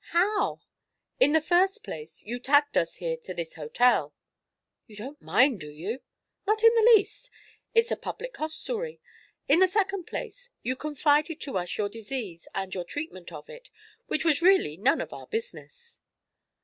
"How?" 0.13 0.61
"In 1.19 1.33
the 1.33 1.39
first 1.41 1.83
place, 1.83 2.23
you 2.25 2.39
tagged 2.39 2.75
us 2.75 2.95
here 2.95 3.15
to 3.17 3.35
this 3.35 3.53
hotel." 3.53 4.15
"You 4.87 4.95
don't 4.95 5.21
mind, 5.21 5.59
do 5.59 5.69
you?" 5.69 5.99
"Not 6.47 6.63
in 6.63 6.73
the 6.73 6.91
least. 6.95 7.29
It's 7.75 7.91
a 7.91 7.95
public 7.95 8.35
hostelry. 8.35 8.99
In 9.47 9.59
the 9.59 9.67
second 9.67 10.05
place, 10.05 10.49
you 10.63 10.75
confided 10.75 11.39
to 11.41 11.55
us 11.55 11.77
your 11.77 11.87
disease 11.87 12.47
and 12.55 12.73
your 12.73 12.83
treatment 12.83 13.31
of 13.31 13.47
it 13.47 13.69
which 14.07 14.25
was 14.25 14.41
really 14.41 14.75
none 14.75 15.01
of 15.01 15.13
our 15.13 15.27
business." 15.27 16.01